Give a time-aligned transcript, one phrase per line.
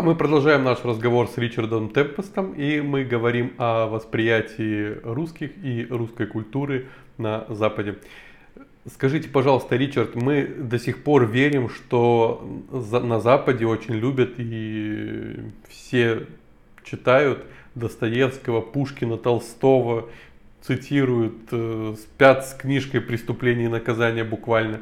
[0.00, 5.86] А мы продолжаем наш разговор с Ричардом Темпестом, и мы говорим о восприятии русских и
[5.90, 6.86] русской культуры
[7.18, 7.98] на Западе.
[8.90, 15.36] Скажите, пожалуйста, Ричард, мы до сих пор верим, что на Западе очень любят и
[15.68, 16.26] все
[16.82, 17.44] читают
[17.74, 20.08] Достоевского, Пушкина, Толстого,
[20.62, 24.80] цитируют, э, спят с книжкой «Преступление и наказание» буквально.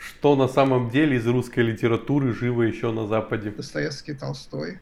[0.00, 3.50] Что на самом деле из русской литературы живо еще на Западе?
[3.50, 4.80] Достоевский, Толстой,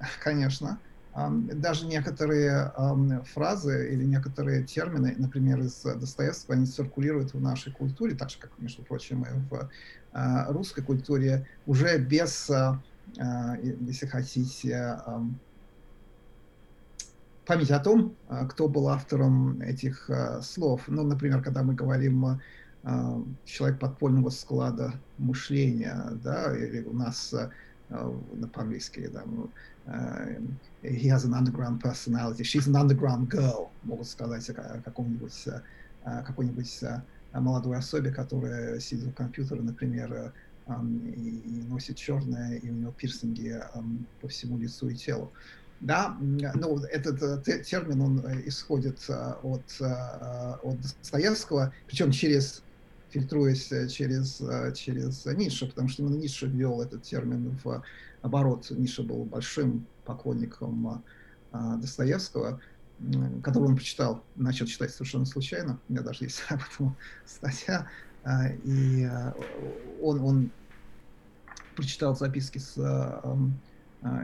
[0.22, 0.82] конечно.
[1.14, 2.72] Даже некоторые
[3.32, 8.58] фразы или некоторые термины, например, из Достоевского, они циркулируют в нашей культуре, так же, как,
[8.58, 9.70] между прочим, и в
[10.12, 12.82] а, русской культуре, уже без, а,
[13.18, 14.98] а, если хотите,
[17.46, 18.16] память о том,
[18.50, 20.08] кто был автором этих
[20.42, 20.82] слов.
[20.86, 22.40] Ну, например, когда мы говорим
[23.44, 27.34] человек подпольного склада мышления, да, или у нас
[28.52, 29.24] по-английски, да,
[30.82, 35.48] he has an underground personality, she's an underground girl, могут сказать о каком-нибудь
[36.04, 36.80] какой-нибудь
[37.32, 40.32] молодой особе, которая сидит у компьютера, например,
[40.68, 43.60] и носит черное, и у него пирсинги
[44.20, 45.32] по всему лицу и телу.
[45.80, 52.62] Да, ну, этот термин, он исходит от, от Достоевского, причем через
[53.12, 54.42] фильтруясь через,
[54.74, 57.82] через Ницше, потому что именно Ницше ввел этот термин в
[58.22, 58.70] оборот.
[58.70, 61.04] Ницше был большим поклонником
[61.52, 62.60] а, Достоевского,
[63.42, 65.78] которого он прочитал, начал читать совершенно случайно.
[65.88, 66.96] У меня даже есть об этом
[67.26, 67.88] статья.
[68.64, 69.08] И
[70.00, 70.50] он, он
[71.74, 72.76] прочитал записки с,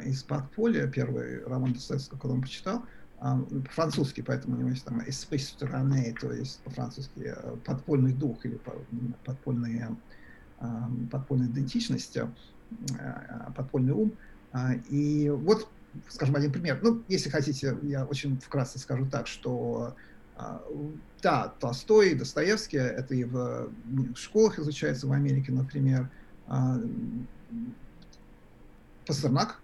[0.05, 2.85] из подполья, первый роман Достоевского, который он прочитал,
[3.71, 8.61] французский, поэтому у него есть там «esprit sturané», то есть по-французски подпольный дух или
[9.25, 9.97] подпольная,
[11.11, 12.17] подпольная идентичность.
[13.01, 14.13] Э, подпольный ум.
[14.53, 15.69] А, и вот,
[16.09, 16.79] скажем, один пример.
[16.83, 19.95] Ну, если хотите, я очень вкратце скажу так, что
[20.37, 20.63] а,
[21.23, 23.71] да, Толстой, Достоевский, это и в
[24.15, 26.11] школах изучается в Америке, например,
[26.47, 26.79] а,
[29.07, 29.63] Пастернак,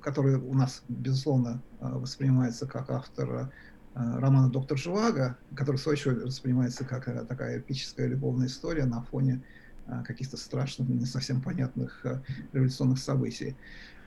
[0.00, 3.52] который у нас, безусловно, воспринимается как автор
[3.94, 9.02] романа «Доктор Живаго», который, в свою очередь, воспринимается как э, такая эпическая любовная история на
[9.02, 9.42] фоне
[9.90, 12.20] Э, каких-то страшных, не совсем понятных э,
[12.52, 13.56] революционных событий.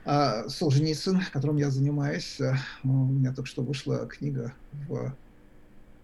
[0.04, 2.54] А Солженицын, которым я занимаюсь, э,
[2.84, 4.54] у меня только что вышла книга
[4.88, 5.14] в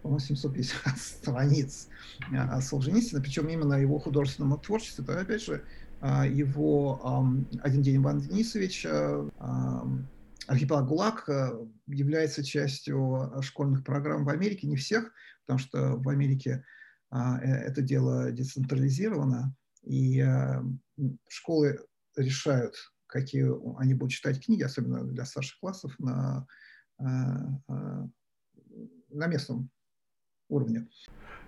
[0.03, 1.87] по 750 страниц
[2.31, 5.63] о Солженицыне, причем именно его художественному творчеству, это опять же
[6.01, 8.87] его «Один день Иван Денисович»,
[10.47, 11.29] «Архипелаг ГУЛАГ»
[11.87, 15.13] является частью школьных программ в Америке, не всех,
[15.45, 16.65] потому что в Америке
[17.11, 20.61] это дело децентрализировано, и э,
[21.27, 21.79] школы
[22.15, 22.75] решают,
[23.07, 23.45] какие
[23.79, 26.47] они будут читать книги, особенно для старших классов, на,
[26.99, 28.07] э, э,
[29.09, 29.69] на местном
[30.49, 30.87] уровне.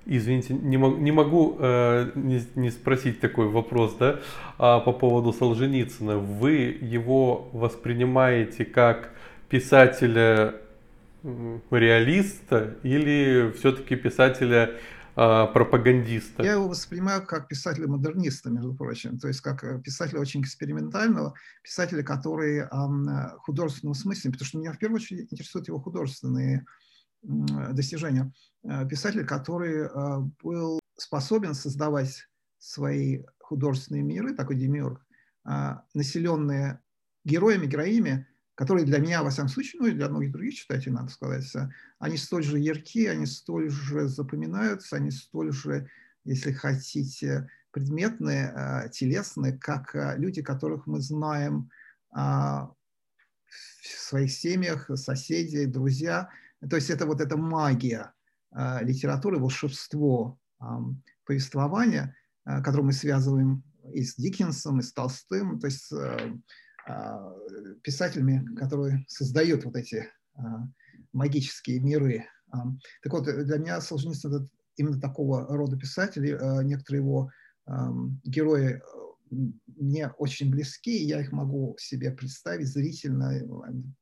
[0.05, 4.19] Извините, не, мог, не могу э, не, не спросить такой вопрос, да,
[4.57, 6.17] а по поводу Солженицына.
[6.17, 9.11] Вы его воспринимаете как
[9.49, 10.55] писателя
[11.71, 14.71] реалиста или все-таки писателя
[15.15, 16.43] а, пропагандиста.
[16.43, 22.01] Я его воспринимаю как писателя-модерниста, между прочим, то есть как э, писателя очень экспериментального, писателя,
[22.01, 26.65] который э, в художественном смысле, потому что меня в первую очередь интересуют его художественные
[27.23, 29.89] достижения, э, писатель, который
[30.43, 32.27] был способен создавать
[32.59, 35.05] свои художественные миры, такой демиург,
[35.93, 36.79] населенные
[37.25, 41.09] героями, героями, которые для меня, во всяком случае, ну и для многих других читателей, надо
[41.09, 41.51] сказать,
[41.99, 45.89] они столь же яркие, они столь же запоминаются, они столь же,
[46.23, 51.71] если хотите, предметные, а, телесные, как а, люди, которых мы знаем
[52.11, 52.71] а,
[53.47, 56.29] в своих семьях, соседи, друзья.
[56.69, 58.13] То есть это вот эта магия
[58.81, 60.37] литературы, волшебство
[61.25, 62.15] повествования,
[62.45, 63.63] которое мы связываем
[63.93, 65.59] и с Диккенсом, и с Толстым.
[65.59, 65.91] То есть
[67.81, 70.09] писателями, которые создают вот эти
[71.13, 72.25] магические миры.
[73.01, 76.37] Так вот, для меня Солженицын именно такого рода писатели.
[76.63, 77.31] Некоторые его
[78.23, 78.81] герои
[79.67, 83.41] мне очень близки, я их могу себе представить зрительно,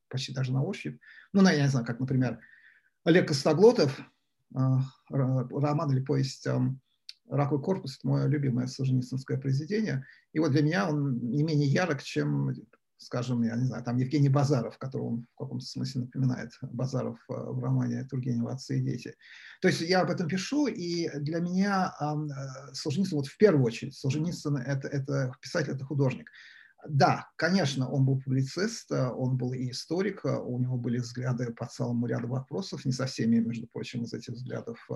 [0.10, 1.00] почти даже на ощупь.
[1.34, 2.40] Ну, я не знаю, как, например,
[3.04, 4.00] Олег Костоглотов,
[5.10, 6.48] роман или повесть
[7.30, 10.06] «Раковый корпус»— это мое любимое солженицынское произведение.
[10.34, 12.54] И вот для меня он не менее ярок, чем,
[13.02, 17.34] скажем, я не знаю, там Евгений Базаров, которого он в каком-то смысле напоминает Базаров э,
[17.34, 19.16] в романе Тургенева «Отцы и дети».
[19.60, 23.96] То есть я об этом пишу, и для меня э, Солженицын, вот в первую очередь,
[23.96, 26.30] Солженицын— это, это писатель, это художник.
[26.88, 32.08] Да, конечно, он был публицист, он был и историк, у него были взгляды по целому
[32.08, 34.90] ряду вопросов, не со всеми, между прочим, из этих взглядов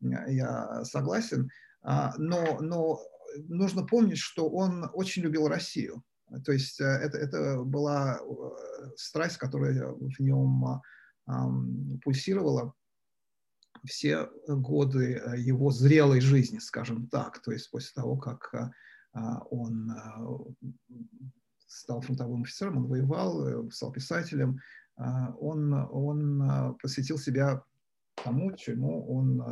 [0.00, 1.48] я согласен,
[1.84, 3.00] но, но
[3.48, 6.02] нужно помнить, что он очень любил Россию.
[6.44, 8.20] То есть это, это была
[8.96, 10.80] страсть, которая в нем
[12.02, 12.74] пульсировала
[13.86, 18.52] все годы его зрелой жизни, скажем так, то есть после того, как
[19.12, 20.18] а, он а,
[21.66, 24.60] стал фронтовым офицером, он воевал, э, стал писателем,
[24.96, 27.62] а, он, он посвятил себя
[28.22, 29.42] тому, чему он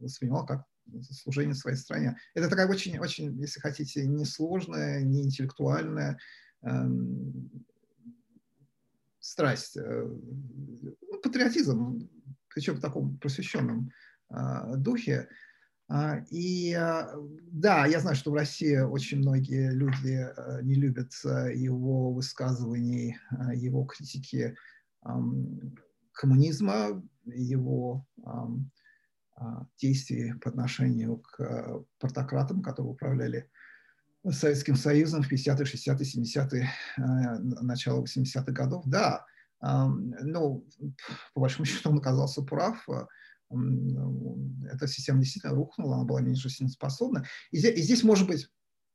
[0.00, 0.64] воспринимал как
[1.02, 2.16] служение своей стране.
[2.34, 6.18] Это такая очень, очень, если хотите, несложная, не интеллектуальная
[6.62, 7.50] эм,
[9.18, 12.08] страсть, э, ну, патриотизм,
[12.48, 13.90] причем в таком просвещенном
[14.30, 15.28] э, духе.
[15.92, 17.12] А, и а,
[17.50, 23.16] да, я знаю, что в России очень многие люди э, не любят э, его высказываний,
[23.32, 24.54] э, его критики
[26.12, 28.48] коммунизма, его а,
[29.80, 33.50] действий по отношению к портократам, которые управляли
[34.28, 36.70] Советским Союзом в 50-е, 60-е, 70-е,
[37.62, 38.84] начало 80-х годов.
[38.86, 39.24] Да,
[39.62, 40.66] ну,
[41.34, 42.86] по большому счету он оказался прав
[43.50, 47.24] эта система действительно рухнула, она была меньше способна.
[47.50, 48.48] И здесь, и здесь, может быть,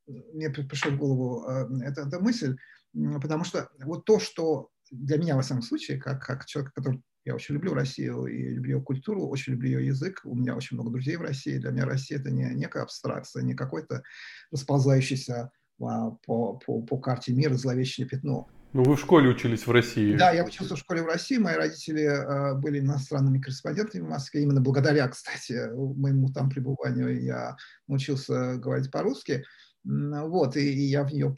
[0.08, 1.44] мне пришла в голову
[1.82, 2.56] эта, эта мысль,
[2.94, 7.34] потому что вот то, что для меня, во всяком случае, как, как человек, который я
[7.34, 10.22] очень люблю Россию и люблю ее культуру, очень люблю ее язык.
[10.24, 11.58] У меня очень много друзей в России.
[11.58, 14.04] Для меня Россия это не некая абстракция, не какой-то
[14.52, 15.52] расползающийся
[15.82, 18.48] а, по, по, по карте мира зловещее пятно.
[18.74, 20.16] Ну, вы в школе учились в России.
[20.16, 21.38] Да, я учился в школе в России.
[21.38, 24.44] Мои родители э, были иностранными корреспондентами в Москве.
[24.44, 27.56] Именно благодаря, кстати, моему там пребыванию я
[27.88, 29.46] научился говорить по-русски.
[29.86, 31.36] Вот, и, и я в нее,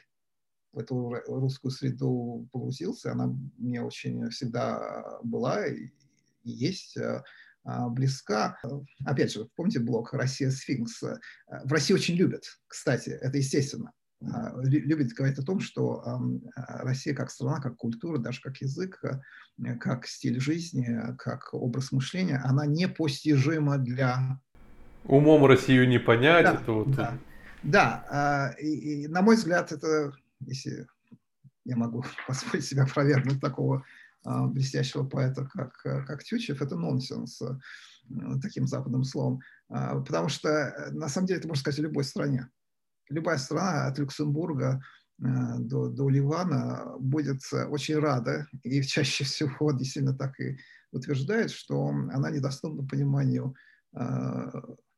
[0.78, 3.12] в эту русскую среду погрузился.
[3.12, 5.90] Она мне очень всегда была и,
[6.44, 7.24] есть э,
[7.64, 8.60] а, близка.
[9.06, 11.04] Опять же, помните блог «Россия сфинкс»?
[11.04, 11.18] Э,
[11.64, 13.92] в России очень любят, кстати, это естественно.
[14.64, 16.20] Любит говорить о том, что а,
[16.84, 20.88] Россия как страна, как культура, даже как язык, э, как стиль жизни,
[21.18, 24.40] как образ мышления, она непостижима для...
[25.06, 26.46] Умом Россию не понять.
[26.46, 26.92] Да, это вот...
[26.96, 27.18] да,
[27.64, 30.88] да и, и, на мой взгляд, это, если
[31.66, 33.84] я могу позволить себя опровергнуть такого
[34.24, 37.58] блестящего поэта, как, как Тютчев, это нонсенс э,
[38.42, 39.40] таким западным словом.
[39.70, 42.50] Потому что, э, на самом деле, это можно сказать о любой стране
[43.10, 44.82] любая страна от Люксембурга
[45.20, 45.26] э,
[45.60, 50.58] до, до Ливана будет очень рада, и чаще всего действительно так и
[50.92, 53.56] утверждает, что она недоступна пониманию
[53.96, 54.52] э,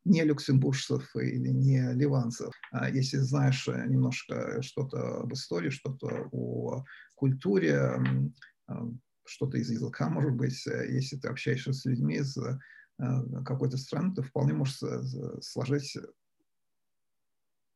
[0.06, 2.54] не люксембуржцев или не ливанцев.
[2.72, 6.84] А если знаешь немножко что-то об истории, что-то о
[7.16, 8.02] культуре,
[8.68, 8.74] э,
[9.26, 12.36] что-то из языка, может быть, если ты общаешься с людьми из
[13.46, 14.82] какой-то страны, то вполне можешь
[15.42, 15.96] сложить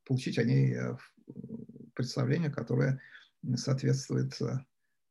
[0.06, 0.98] получить о ней э,
[1.94, 3.00] представление, которое
[3.56, 4.58] соответствует э,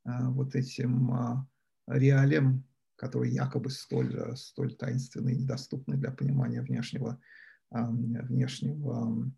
[0.05, 1.49] вот этим а,
[1.87, 2.65] реалиям,
[3.03, 7.21] которые якобы столь, э, столь таинственны и недоступны для понимания внешнего,
[7.71, 9.33] внешнего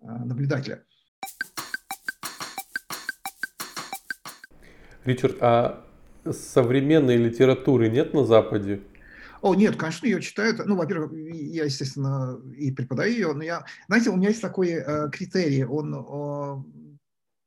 [0.00, 0.82] а, наблюдателя.
[5.04, 5.84] Ричард, а
[6.30, 8.80] современной литературы нет на Западе?
[9.42, 10.64] О, нет, конечно, ее читают.
[10.64, 15.10] Ну, во-первых, я, естественно, и преподаю ее, но я, знаете, у меня есть такой э,
[15.10, 16.64] критерий, он э,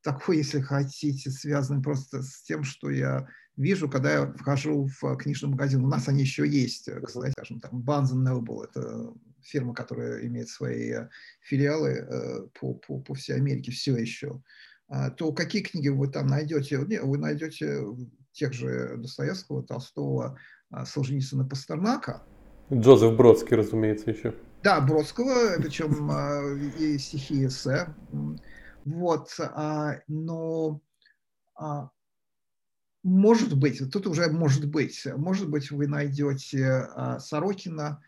[0.03, 5.50] такой, если хотите, связанный просто с тем, что я вижу, когда я вхожу в книжный
[5.50, 5.83] магазин.
[5.83, 10.91] У нас они еще есть, кстати, скажем, там, Barnes Noble, это фирма, которая имеет свои
[10.91, 11.09] э,
[11.41, 14.41] филиалы э, по, по, по всей Америке все еще.
[14.88, 16.77] А, то какие книги вы там найдете?
[16.79, 17.83] Вы найдете
[18.31, 20.38] тех же Достоевского, Толстого,
[20.69, 22.24] а, Солженицына Пастернака.
[22.71, 24.33] Джозеф Бродский, разумеется, еще.
[24.63, 26.41] Да, Бродского, причем а,
[26.79, 27.88] и стихи эссе.
[28.85, 29.35] Вот,
[30.07, 30.79] но
[33.05, 36.88] может быть, тут уже может быть, может быть, вы найдете
[37.19, 38.01] Сорокина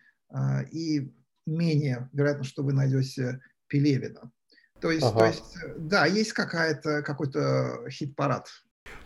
[0.71, 1.11] и
[1.45, 4.31] менее вероятно, что вы найдете Пелевина.
[4.81, 5.19] То есть, ага.
[5.19, 8.47] то есть да, есть какая-то, какой-то хит-парад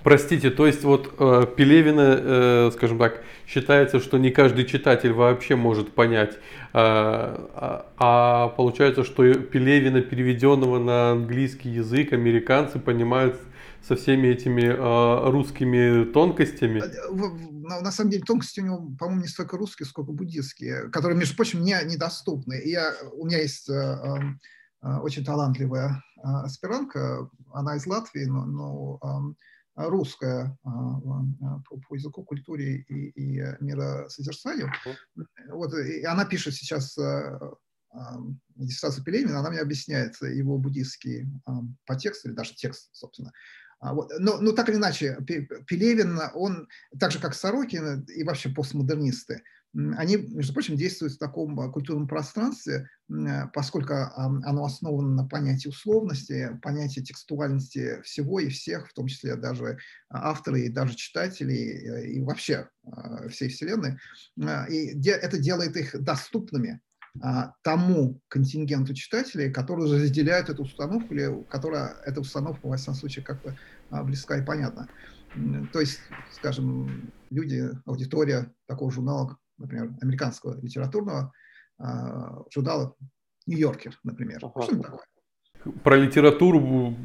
[0.04, 5.56] Простите, то есть вот э, Пелевина, э, скажем так, считается, что не каждый читатель вообще
[5.56, 6.38] может понять, э,
[6.74, 13.40] а, а получается, что Пелевина, переведенного на английский язык, американцы понимают
[13.88, 16.82] со всеми этими э, русскими тонкостями.
[17.68, 21.36] На, на самом деле тонкости у него, по-моему, не столько русские, сколько буддистские, которые, между
[21.36, 22.60] прочим, мне недоступны.
[22.60, 29.36] И я, у меня есть э, э, очень талантливая аспирантка, она из Латвии, но, но
[29.76, 34.72] русская по, по языку, культуре и, и миросозерцанию.
[35.50, 36.96] Вот, и она пишет сейчас
[38.56, 41.28] диссертацию Пелевина, она мне объясняет его буддийский
[41.88, 43.32] подтекст, или даже текст, собственно.
[43.82, 44.12] Вот.
[44.20, 46.68] Но, но так или иначе, Пелевин, он,
[47.00, 49.42] так же как Сорокин и вообще постмодернисты,
[49.74, 55.70] они, между прочим, действуют в таком а, культурном пространстве, а, поскольку оно основано на понятии
[55.70, 59.78] условности, понятии текстуальности всего и всех, в том числе даже
[60.10, 63.98] авторы и даже читатели э, и вообще а, всей Вселенной.
[64.70, 66.82] И это делает их доступными
[67.64, 73.58] тому контингенту читателей, которые разделяют эту установку, или которая эта установка, во всяком случае, как-то
[74.04, 74.88] близка и понятна.
[75.74, 76.00] То есть,
[76.32, 81.34] скажем, люди, аудитория такого журнала, например, американского литературного
[81.78, 82.96] а, журнала
[83.48, 84.40] «Нью-Йоркер», например.
[84.44, 84.62] Ага.
[84.64, 85.06] Что это такое?
[85.84, 86.96] Про литературу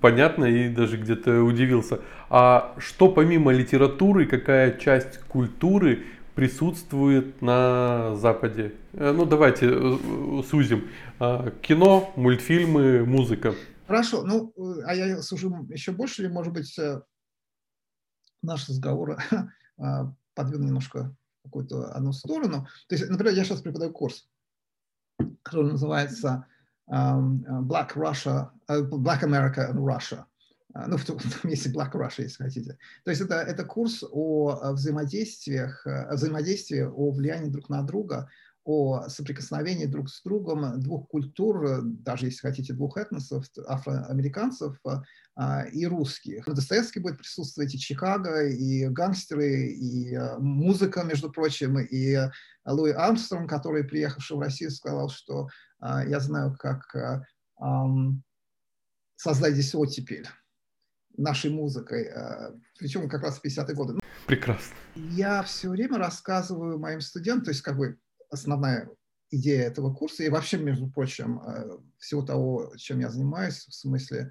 [0.00, 2.00] понятно и даже где-то удивился.
[2.30, 8.74] А что помимо литературы, какая часть культуры присутствует на Западе?
[8.92, 10.90] Э, ну давайте э, сузим.
[11.18, 13.54] А, кино, мультфильмы, музыка.
[13.86, 14.52] Хорошо, ну,
[14.86, 17.00] а я сужу еще больше, или, может быть, э,
[18.42, 19.18] наш разговор
[19.78, 21.14] а, подвину немножко
[21.44, 22.66] какую-то одну сторону.
[22.88, 24.26] То есть, например, я сейчас преподаю курс,
[25.42, 26.46] который называется
[26.90, 30.24] um, Black Russia, Black America and Russia.
[30.76, 32.78] Uh, ну, в том месте Black Russia, если хотите.
[33.04, 38.28] То есть это, это курс о взаимодействиях, о взаимодействии, о влиянии друг на друга,
[38.64, 44.80] о соприкосновении друг с другом двух культур, даже если хотите, двух этносов, афроамериканцев
[45.36, 46.46] а, и русских.
[46.46, 52.18] Достоевский будет присутствовать и Чикаго, и гангстеры, и а, музыка, между прочим, и
[52.64, 57.26] Луи Армстронг, который, приехавший в Россию, сказал, что а, я знаю, как
[59.16, 60.26] создать здесь оттепель
[61.16, 62.10] нашей музыкой,
[62.78, 63.98] причем как раз в 50-е годы.
[64.26, 64.74] Прекрасно.
[64.94, 67.98] Я все время рассказываю моим студентам, то есть как бы
[68.30, 68.88] основная
[69.30, 74.20] идея этого курса и вообще, между прочим, э, всего того, чем я занимаюсь, в смысле
[74.22, 74.30] а,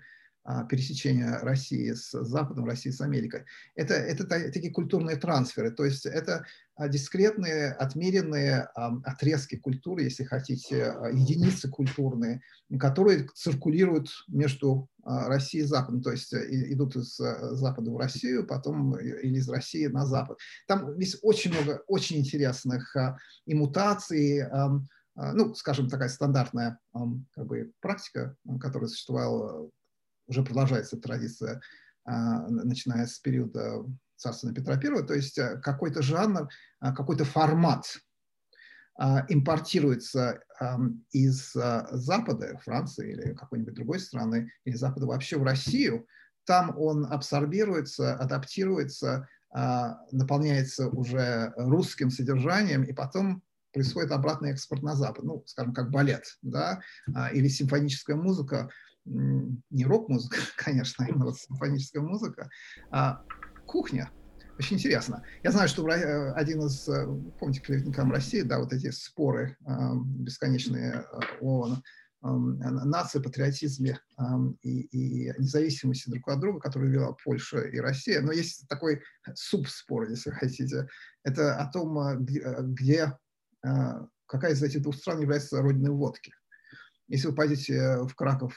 [0.70, 3.46] пересечения России с Западом, России с Америкой.
[3.76, 6.46] Это, это такие культурные трансферы, то есть это
[6.76, 8.62] а, дискретные, отмеренные
[9.04, 12.42] отрезки культуры, если хотите, а, единицы культурные,
[12.80, 18.48] которые циркулируют между Россией и Западом, то есть э, идут из э, Запада в Россию,
[18.48, 20.40] потом или из России на Запад.
[20.66, 22.96] Там есть очень много очень интересных
[23.46, 24.44] и мутаций,
[25.16, 26.80] ну, скажем, такая стандартная
[27.34, 29.70] как бы, практика, которая существовала
[30.28, 31.62] уже продолжается традиция,
[32.06, 33.86] а, начиная с периода
[34.18, 36.50] царствования Петра I, то есть э, какой-то жанр,
[36.80, 37.86] а, какой-то формат
[38.98, 40.40] а, импортируется
[41.12, 46.08] из Запада, Франции или какой-нибудь другой страны, или Запада вообще в Россию,
[46.46, 55.26] там он абсорбируется, адаптируется, наполняется уже русским содержанием, и потом происходит обратный экспорт на Запад,
[55.26, 56.82] ну, скажем, как балет, да,
[57.34, 58.70] или симфоническая музыка
[59.06, 62.50] не рок-музыка, конечно, а именно симфоническая музыка,
[62.92, 63.24] а
[63.66, 64.10] кухня.
[64.60, 65.24] Очень интересно.
[65.42, 67.08] Я знаю, что э, один из, э,
[67.40, 71.78] помните, клеветникам России, да, вот эти споры а, бесконечные э, о
[72.22, 74.00] нации, патриотизме
[74.62, 78.22] и, и независимости друг от друга, которые вела Польша и Россия.
[78.22, 79.02] Но есть такой
[79.36, 80.88] субспор, если хотите.
[81.26, 83.12] Это о том, где,
[84.26, 86.32] какая из этих двух стран является родиной водки.
[87.08, 88.54] Если вы пойдете в Краков,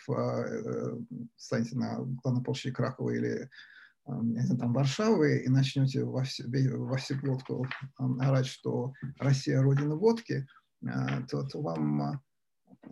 [1.37, 3.49] встанете э, на главной площади Кракова или
[4.05, 6.45] знаю, там Варшавы и начнете во, все,
[6.77, 7.67] во всеглотку
[8.21, 10.47] орать, что Россия родина водки,
[10.83, 10.89] э,
[11.29, 12.19] то, то вам э,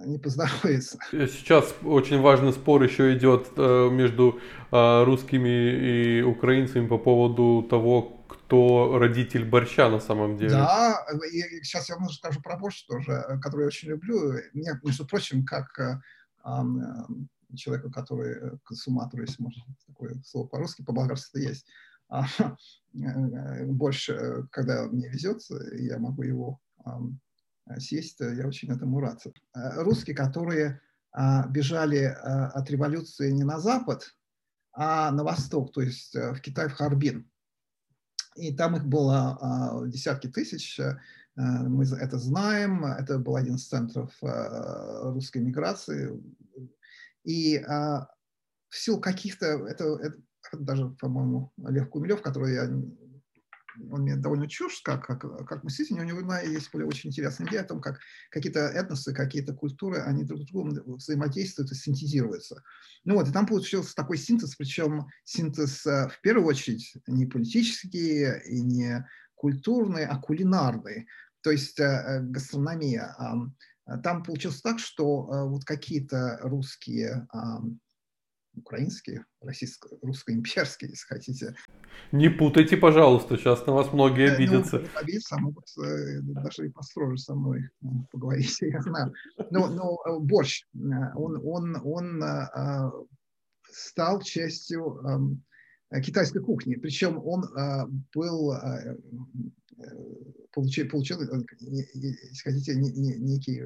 [0.06, 0.98] не поздоровится.
[1.12, 4.40] Сейчас очень важный спор еще идет между
[4.72, 8.23] русскими и украинцами по поводу того,
[8.54, 10.52] кто родитель борща на самом деле.
[10.52, 14.38] Да, и сейчас я, может, скажу про борщ тоже, который я очень люблю.
[14.52, 16.00] Мне, между прочим, как э,
[16.44, 21.66] э, человеку, который э, консуматор, если можно такое слово по-русски, по-болгарски есть,
[22.08, 22.26] а,
[23.66, 24.10] борщ,
[24.50, 25.40] когда мне везет,
[25.72, 26.60] я могу его
[27.78, 29.22] съесть, я очень этому рад.
[29.54, 30.80] Русские, которые
[31.48, 34.14] бежали от революции не на запад,
[34.72, 37.26] а на восток, то есть в Китай, в Харбин
[38.34, 40.78] и там их было а, десятки тысяч.
[40.80, 40.96] Э,
[41.36, 42.84] мы это знаем.
[42.84, 46.20] Это был один из центров а, русской миграции.
[47.24, 48.08] И а,
[48.68, 50.18] в силу каких-то, это, это
[50.58, 52.70] даже, по-моему, Лев Кумилев, который я
[53.90, 57.62] он мне довольно чушь, как, как, как мыслитель, у него есть более очень интересная идея
[57.62, 58.00] о том, как
[58.30, 62.62] какие-то этносы, какие-то культуры, они друг с другом взаимодействуют и синтезируются.
[63.04, 68.40] Ну вот, и там получился такой синтез, причем синтез э, в первую очередь не политический
[68.46, 71.06] и не культурный, а кулинарный,
[71.42, 73.14] то есть э, э, гастрономия.
[74.02, 77.28] Там получилось так, что вот какие-то русские
[78.56, 81.54] украинские, российско русско-имперские, если хотите.
[82.12, 84.78] Не путайте, пожалуйста, сейчас на вас многие э, обидятся.
[84.78, 89.12] Ну, обидятся, могут э, даже и построже со мной э, поговорить, я знаю.
[89.50, 92.22] Но, но борщ, он, он, он
[93.70, 95.40] стал частью
[96.02, 96.76] китайской кухни.
[96.76, 97.44] Причем он
[98.14, 98.54] был,
[100.52, 103.62] получил, получил, если хотите, некий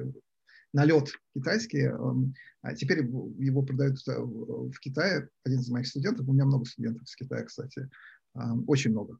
[0.73, 1.83] налет китайский.
[1.83, 5.29] Эм, а теперь его продают в Китае.
[5.45, 7.89] Один из моих студентов, у меня много студентов из Китая, кстати,
[8.35, 9.17] эм, очень много,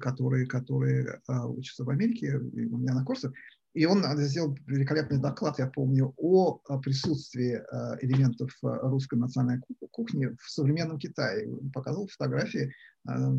[0.00, 3.32] которые, которые а, учатся в Америке, у меня на курсах.
[3.74, 10.50] И он сделал великолепный доклад, я помню, о присутствии а, элементов русской национальной кухни в
[10.50, 11.50] современном Китае.
[11.50, 12.72] Он показал фотографии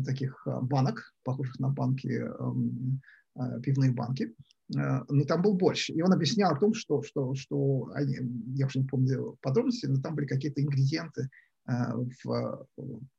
[0.04, 3.00] таких банок, похожих на банки, эм,
[3.62, 5.92] пивные банки, Э, но там был больше.
[5.92, 8.18] И он объяснял о том, что, что, что они,
[8.54, 11.28] я уже не помню подробности, но там были какие-то ингредиенты
[11.68, 11.72] э,
[12.24, 12.66] в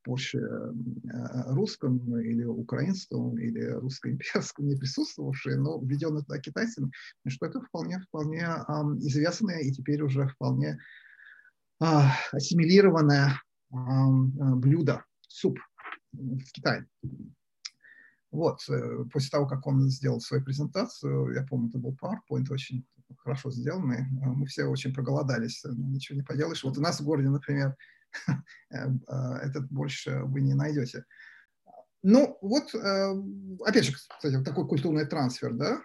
[0.05, 0.71] больше э,
[1.47, 6.91] русском или украинском или русско-имперском не присутствовавшие, но введенные туда китайцами,
[7.27, 8.45] что это вполне, вполне
[8.99, 10.77] известное и теперь уже вполне
[11.79, 15.57] ассимилированное блюдо, суп
[16.13, 16.85] в Китае.
[18.31, 22.85] Вот, э, после того, как он сделал свою презентацию, я помню, это был PowerPoint очень
[23.17, 26.63] хорошо сделанный, э, мы все очень проголодались, ну, ничего не поделаешь.
[26.63, 27.75] Вот у нас в городе, например,
[28.71, 28.77] э,
[29.43, 31.03] этот больше вы не найдете.
[32.03, 32.73] Ну, вот,
[33.63, 35.81] опять же, кстати, такой культурный трансфер, да?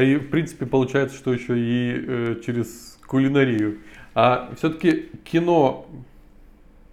[0.00, 3.80] И, в принципе, получается, что еще и через кулинарию.
[4.14, 5.90] А все-таки кино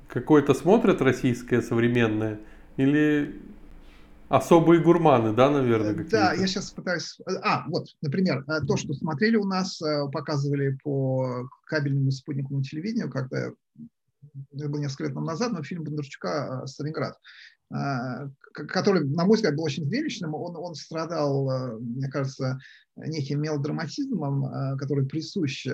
[0.07, 2.39] какое-то смотрят российское современное?
[2.77, 3.39] Или
[4.29, 5.91] Особые гурманы, да, наверное?
[5.91, 7.19] Э, да, я сейчас пытаюсь...
[7.43, 13.11] А, вот, например, э, то, что смотрели у нас, э, показывали по кабельному спутниковому телевидению,
[13.11, 13.51] когда
[14.51, 17.17] это было несколько лет назад, но фильм Бондарчука «Сталинград»,
[17.69, 20.33] который, на мой взгляд, был очень зрелищным.
[20.33, 22.59] Он, он страдал, мне кажется,
[22.95, 25.65] неким мелодраматизмом, который присущ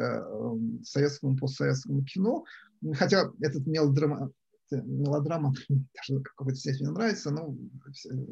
[0.84, 2.46] советскому постсоветскому кино.
[2.94, 4.32] Хотя этот мелодрама,
[4.78, 7.56] мелодрама даже в какой-то степени нравится, но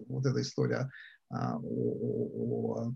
[0.08, 0.90] вот эта история
[1.30, 2.96] а, о, о, о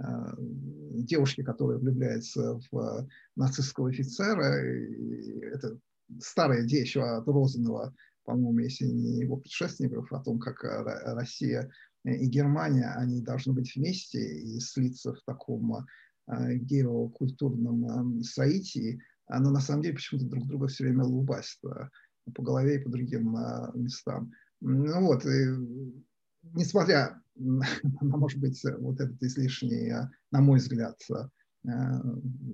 [0.00, 4.60] а, девушке, которая влюбляется в нацистского офицера,
[5.54, 5.78] это
[6.20, 11.70] старая идея еще от Розанова, по-моему, если не его предшественников, о том, как Россия
[12.04, 15.86] и Германия, они должны быть вместе и слиться в таком
[16.26, 21.60] а, геокультурном соитии, но на самом деле почему-то друг друга все время лубасят
[22.32, 24.32] по голове и по другим а, местам.
[24.60, 25.46] Ну вот, и,
[26.54, 27.66] несмотря на,
[28.00, 32.02] может быть, вот этот излишний, а, на мой взгляд, а,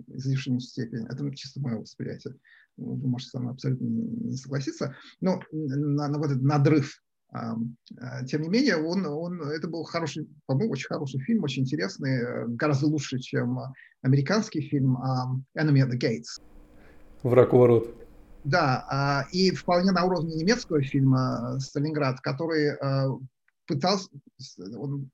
[0.08, 2.36] излишнюю степень, это чисто мое восприятие,
[2.76, 7.02] вы можете со мной абсолютно не согласиться, но на, на вот этот надрыв
[8.26, 12.86] тем не менее, он, он, это был хороший, по-моему, очень хороший фильм, очень интересный, гораздо
[12.86, 13.56] лучше, чем
[14.02, 14.96] американский фильм
[15.56, 16.42] Enemy at the Gates.
[17.22, 17.99] Враг у ворот.
[18.44, 23.10] Да, а, и вполне на уровне немецкого фильма «Сталинград», который а,
[23.66, 24.08] пытался,
[24.76, 25.10] он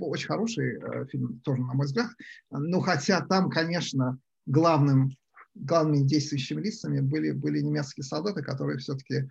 [0.00, 2.10] очень хороший а, фильм, тоже, на мой взгляд,
[2.50, 5.16] но хотя там, конечно, главным,
[5.54, 9.30] главными действующими лицами были, были немецкие солдаты, которые все-таки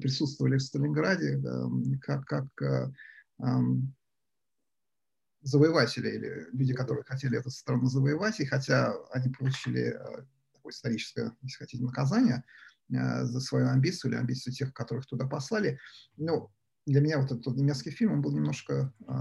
[0.00, 1.42] присутствовали в Сталинграде
[2.00, 2.92] как, как
[5.42, 9.94] завоеватели или люди, которые хотели эту страну завоевать, и хотя они получили
[10.64, 15.78] такое историческое, если хотите, наказание э, за свою амбицию или амбицию тех, которых туда послали.
[16.16, 16.50] Но
[16.86, 19.12] для меня вот этот немецкий фильм, он был немножко э,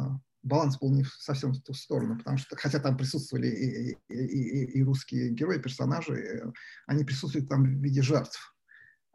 [0.43, 4.65] баланс был не совсем в ту сторону, потому что, хотя там присутствовали и, и, и,
[4.80, 6.52] и русские герои, персонажи, э,
[6.88, 8.56] они присутствуют там в виде жертв.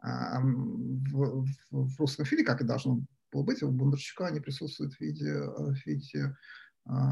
[0.01, 4.93] А в, в, в русском фильме, как и должно было быть, у Бондарчука они присутствуют
[4.95, 6.35] в виде, в виде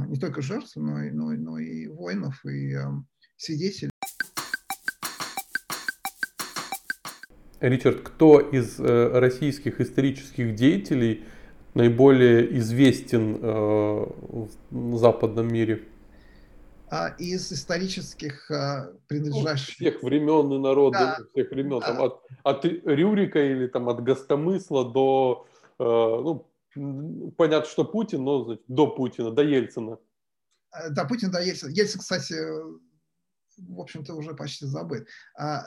[0.08, 2.76] не только жертв, но и, но, но и воинов, и
[3.36, 3.92] свидетелей.
[7.60, 11.26] Ричард, кто из э, российских исторических деятелей
[11.74, 15.84] наиболее известен э, в западном мире?
[16.90, 19.76] А из исторических а, принадлежащих...
[19.76, 21.20] всех времен и народов, да.
[21.34, 21.82] всех времен.
[21.82, 25.48] Там от, от Рюрика или там от Гостомысла до,
[25.80, 26.48] э, ну,
[27.36, 29.98] понятно, что Путин, но значит, до Путина, до Ельцина.
[30.92, 31.72] Да, Путин, до Ельцина.
[31.72, 32.36] Ельцин, кстати,
[33.58, 35.08] в общем-то, уже почти забыт.
[35.38, 35.64] А,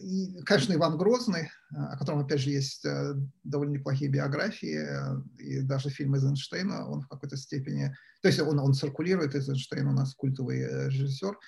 [0.00, 5.60] и, конечно, Иван Грозный, о котором, опять же, есть э, довольно неплохие биографии, э, и
[5.62, 9.90] даже фильм из Эйнштейна, он в какой-то степени, то есть он, он циркулирует, из Эйнштейна
[9.90, 11.38] у нас культовый э, режиссер.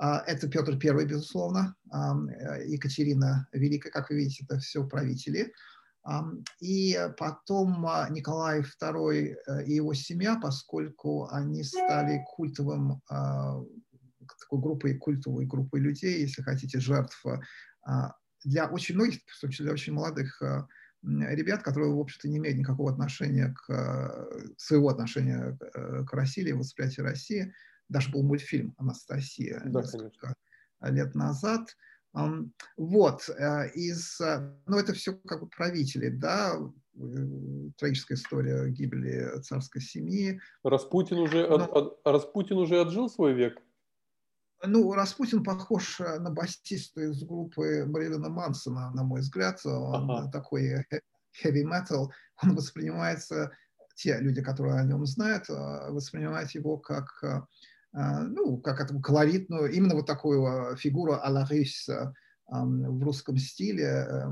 [0.00, 1.76] А, это Петр I, безусловно,
[2.66, 5.52] Екатерина Великая, как вы видите, это все правители.
[6.60, 13.00] И потом Николай II и его семья, поскольку они стали культовым
[14.52, 17.40] такой группой, культовой группой людей, если хотите, жертв а,
[18.44, 20.66] для очень многих, в том числе для очень молодых а,
[21.02, 25.58] ребят, которые, в общем-то, не имеют никакого отношения к а, своего отношения
[26.06, 27.54] к России, восприятия России.
[27.88, 30.34] Даже был мультфильм «Анастасия» да, несколько
[30.80, 30.96] конечно.
[30.96, 31.76] лет назад.
[32.76, 33.28] Вот,
[33.74, 34.20] из,
[34.66, 36.58] ну, это все как бы правители, да,
[36.94, 36.98] э,
[37.78, 40.38] трагическая история гибели царской семьи.
[40.62, 41.54] Распутин уже, Но...
[41.54, 43.62] от, от, Распутин уже отжил свой век?
[44.64, 49.60] Ну, Распутин похож э, на басиста из группы Мэрилина Мансона, на мой взгляд.
[49.64, 50.30] Он ага.
[50.30, 50.86] такой
[51.42, 52.08] heavy metal.
[52.42, 53.50] Он воспринимается,
[53.96, 57.40] те люди, которые о нем знают, э, воспринимают его как, э,
[57.92, 61.46] ну, как эту колоритную, именно вот такую фигуру а-ла
[62.48, 64.26] в русском стиле,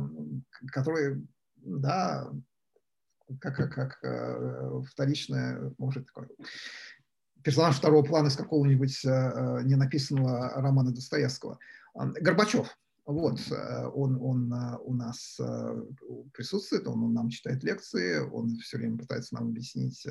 [0.72, 2.30] который, да,
[3.40, 6.28] как, как, как вторичная, может, такой
[7.42, 11.58] персонаж второго плана из какого-нибудь э, э, ненаписанного романа Достоевского.
[11.94, 12.68] Горбачев.
[13.06, 14.52] Вот, э, он, он
[14.84, 15.38] у нас
[16.32, 20.06] присутствует, он нам читает лекции, он все время пытается нам объяснить,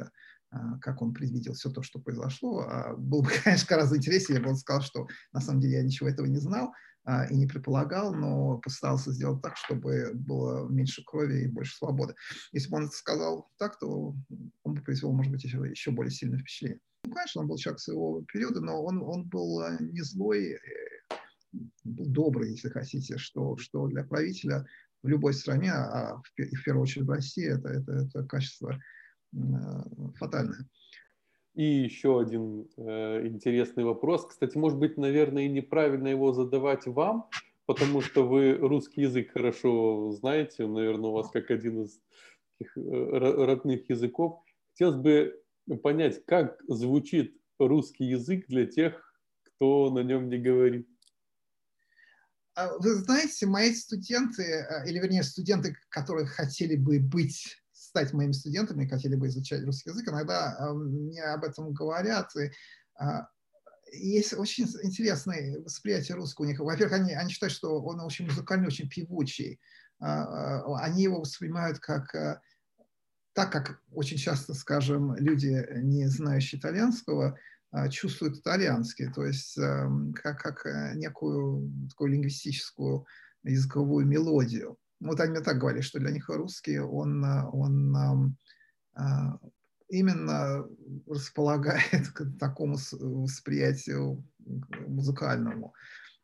[0.81, 2.65] как он предвидел все то, что произошло.
[2.67, 5.83] А было бы, конечно, гораздо интереснее, если бы он сказал, что на самом деле я
[5.83, 6.73] ничего этого не знал
[7.29, 12.15] и не предполагал, но постарался сделать так, чтобы было меньше крови и больше свободы.
[12.51, 14.15] Если бы он это сказал так, то
[14.63, 16.81] он бы произвел, может быть, еще, еще более сильное впечатление.
[17.05, 20.57] Ну, конечно, он был человек своего периода, но он, он был э, не злой, э,
[21.83, 24.65] был добрый, если хотите, что, что для правителя
[25.01, 28.79] в любой стране, а в, первую очередь в России, это, это, это качество
[29.33, 29.37] э,
[30.17, 30.67] фатальное.
[31.55, 34.27] И еще один э, интересный вопрос.
[34.27, 37.29] Кстати, может быть, наверное, и неправильно его задавать вам,
[37.65, 41.99] потому что вы русский язык хорошо знаете, наверное, у вас как один из
[42.75, 44.41] родных языков.
[44.71, 45.41] Хотелось бы
[45.77, 50.87] понять, как звучит русский язык для тех, кто на нем не говорит?
[52.55, 58.33] А, вы знаете, мои студенты, а, или вернее студенты, которые хотели бы быть, стать моими
[58.33, 62.31] студентами, хотели бы изучать русский язык, иногда а, мне об этом говорят.
[62.35, 62.51] И,
[63.91, 66.59] есть очень интересное восприятие русского у них.
[66.59, 69.59] Во-первых, они, они считают, что он очень музыкальный, очень певучий.
[69.97, 72.13] Они его воспринимают как
[73.33, 77.37] так как очень часто, скажем, люди, не знающие итальянского,
[77.71, 83.05] а, чувствуют итальянский, то есть эм, как, как э, некую такую лингвистическую
[83.43, 84.77] языковую мелодию.
[84.99, 88.37] Вот они мне так говорили, что для них русский, он, э, он эм,
[88.95, 89.37] а,
[89.87, 90.65] именно
[91.07, 94.23] располагает к такому восприятию
[94.87, 95.73] музыкальному.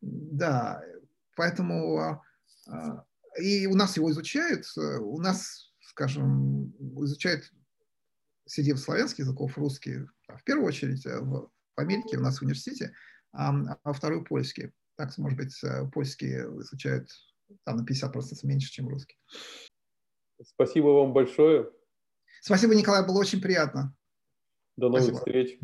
[0.01, 0.81] Да,
[1.35, 2.21] поэтому
[2.67, 3.05] а,
[3.39, 6.73] и у нас его изучают, э, у нас скажем,
[7.05, 7.49] изучают
[8.45, 12.93] среди славянских языков русский, в первую очередь э, в Америке, у нас в университете,
[13.31, 13.53] а,
[13.83, 14.73] а второй польский.
[14.97, 17.09] Так, может быть, э, польский изучают
[17.63, 18.11] там на 50%
[18.43, 19.17] меньше, чем русский.
[20.43, 21.71] Спасибо вам большое.
[22.41, 23.95] Спасибо, Николай, было очень приятно.
[24.75, 25.17] До новых Спасибо.
[25.19, 25.59] встреч.